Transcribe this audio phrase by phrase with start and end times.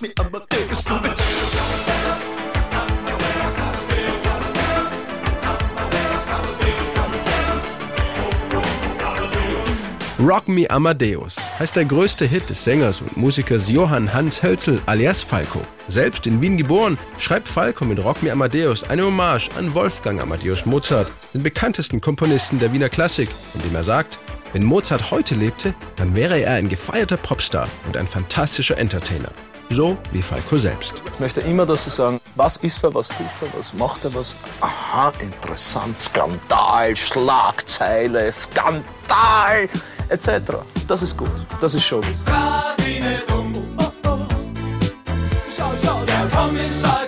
[0.00, 1.20] rock me Amadeus, do it.
[10.22, 15.22] Rock Me Amadeus heißt der größte Hit des Sängers und Musikers Johann Hans Hölzel alias
[15.22, 15.62] Falco.
[15.88, 20.66] Selbst in Wien geboren, schreibt Falco mit Rock Me Amadeus eine Hommage an Wolfgang Amadeus
[20.66, 24.18] Mozart, den bekanntesten Komponisten der Wiener Klassik, indem er sagt,
[24.52, 29.32] wenn Mozart heute lebte, dann wäre er ein gefeierter Popstar und ein fantastischer Entertainer.
[29.72, 30.94] So wie Falco selbst.
[31.14, 34.12] Ich möchte immer, dass sie sagen, was ist er, was tut er, was macht er,
[34.14, 34.36] was.
[34.60, 39.68] Aha, interessant, Skandal, Schlagzeile, Skandal,
[40.08, 40.56] etc.
[40.88, 41.30] Das ist gut,
[41.60, 42.20] das ist Showbiz.
[46.06, 46.99] Der Kommissar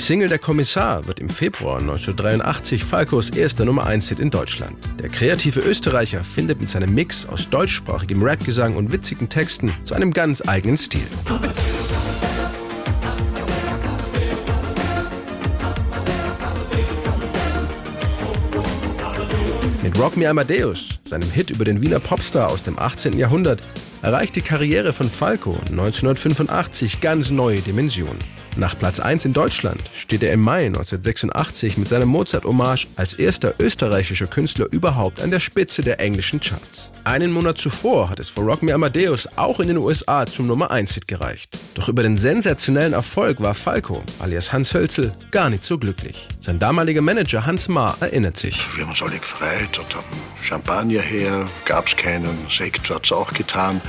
[0.00, 4.78] Single Der Kommissar wird im Februar 1983 Falcos erster Nummer 1-Hit in Deutschland.
[4.98, 10.12] Der kreative Österreicher findet mit seinem Mix aus deutschsprachigem Rapgesang und witzigen Texten zu einem
[10.12, 11.02] ganz eigenen Stil.
[19.82, 23.18] Mit Rock Me Amadeus, seinem Hit über den Wiener Popstar aus dem 18.
[23.18, 23.60] Jahrhundert,
[24.02, 28.18] erreicht die Karriere von Falco 1985 ganz neue Dimensionen.
[28.56, 33.54] Nach Platz 1 in Deutschland steht er im Mai 1986 mit seiner Mozart-Hommage als erster
[33.60, 36.90] österreichischer Künstler überhaupt an der Spitze der englischen Charts.
[37.04, 40.72] Einen Monat zuvor hat es für Rock Me Amadeus auch in den USA zum Nummer
[40.72, 41.58] 1-Hit gereicht.
[41.74, 46.26] Doch über den sensationellen Erfolg war Falco, alias Hans Hölzel, gar nicht so glücklich.
[46.40, 48.66] Sein damaliger Manager Hans Maar erinnert sich.
[48.74, 50.04] Wir haben uns alle gefreut und haben
[50.42, 53.80] Champagner her, gab's keinen, Sekt hat's auch getan.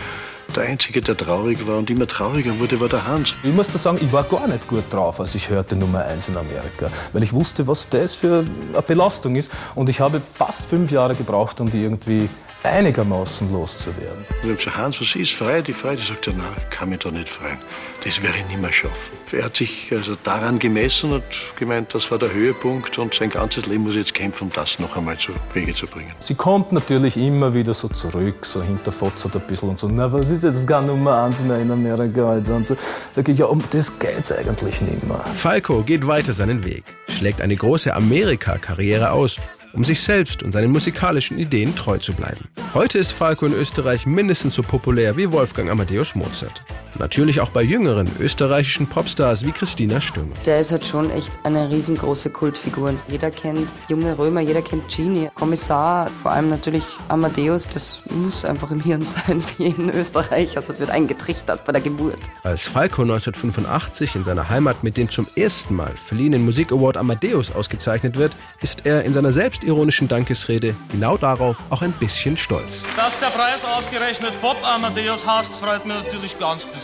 [0.56, 3.34] Der Einzige, der traurig war und immer trauriger wurde, war der Hans.
[3.42, 6.28] Ich muss da sagen, ich war gar nicht gut drauf, als ich hörte Nummer 1
[6.28, 9.50] in Amerika, weil ich wusste, was das für eine Belastung ist.
[9.76, 12.28] Und ich habe fast fünf Jahre gebraucht, um die irgendwie
[12.64, 14.26] einigermaßen loszuwerden.
[14.44, 15.34] Und ich gesagt, Hans, was ist?
[15.34, 16.02] Frei die Freude?
[16.02, 17.58] Sagt er, nein, ich kann mich da nicht freuen.
[18.04, 19.16] Das werde ich nicht mehr schaffen.
[19.32, 21.24] Er hat sich also daran gemessen und
[21.56, 24.98] gemeint, das war der Höhepunkt und sein ganzes Leben muss jetzt kämpfen, um das noch
[24.98, 26.12] einmal zu Wege zu bringen.
[26.20, 30.30] Sie kommt natürlich immer wieder so zurück, so hinterfotzert ein bisschen und so, na, was
[30.30, 32.56] ist jetzt gar Nummer 1 mehr in Amerika heute?
[32.56, 32.76] Und so
[33.14, 35.24] sage ich, ja, um das geht's eigentlich nicht mehr.
[35.36, 39.38] Falco geht weiter seinen Weg, schlägt eine große Amerika-Karriere aus,
[39.74, 42.48] um sich selbst und seinen musikalischen Ideen treu zu bleiben.
[42.74, 46.64] Heute ist Falco in Österreich mindestens so populär wie Wolfgang Amadeus Mozart.
[47.00, 50.34] Natürlich auch bei jüngeren österreichischen Popstars wie Christina Stürmer.
[50.46, 52.94] Der ist halt schon echt eine riesengroße Kultfigur.
[53.08, 55.30] Jeder kennt junge Römer, jeder kennt Genie.
[55.36, 60.58] Kommissar, vor allem natürlich Amadeus, das muss einfach im Hirn sein, wie in Österreich.
[60.58, 62.20] Also es wird eingetrichtert bei der Geburt.
[62.44, 68.18] Als Falco 1985 in seiner Heimat mit dem zum ersten Mal verliehenen Musikaward Amadeus ausgezeichnet
[68.18, 72.82] wird, ist er in seiner selbstironischen Dankesrede genau darauf auch ein bisschen stolz.
[72.98, 76.81] Dass der Preis ausgerechnet Bob Amadeus hasst, freut mich natürlich ganz besonders.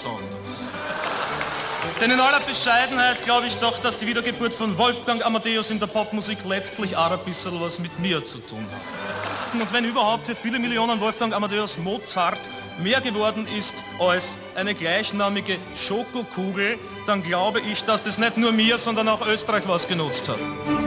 [2.02, 5.88] Denn in aller Bescheidenheit glaube ich doch, dass die Wiedergeburt von Wolfgang Amadeus in der
[5.88, 9.62] Popmusik letztlich auch ein bisschen was mit mir zu tun hat.
[9.62, 12.50] Und wenn überhaupt für viele Millionen Wolfgang Amadeus Mozart
[12.80, 18.78] mehr geworden ist als eine gleichnamige Schokokugel, dann glaube ich, dass das nicht nur mir,
[18.78, 20.87] sondern auch Österreich was genutzt hat.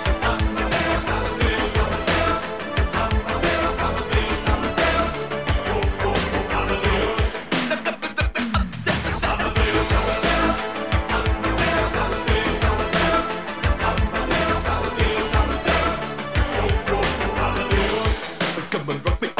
[18.91, 19.30] man Rock Me